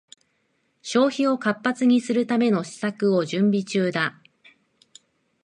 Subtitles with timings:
[0.81, 4.19] 消費を活発にするための施策を準備中だ